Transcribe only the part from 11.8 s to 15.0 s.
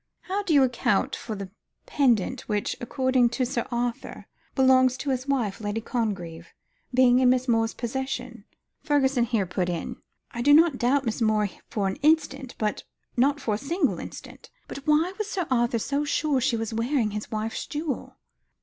an instant not for a single instant but